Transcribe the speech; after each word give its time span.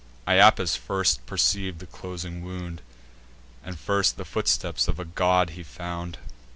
Iapis 0.27 0.75
first 0.75 1.23
perceiv'd 1.27 1.77
the 1.77 1.85
closing 1.85 2.43
wound, 2.43 2.81
And 3.63 3.77
first 3.79 4.17
the 4.17 4.25
footsteps 4.25 4.87
of 4.87 4.99
a 4.99 5.05
god 5.05 5.51
he 5.51 5.61
found. 5.61 6.17